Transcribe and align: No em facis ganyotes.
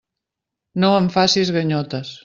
No 0.85 0.91
em 1.01 1.11
facis 1.19 1.55
ganyotes. 1.59 2.17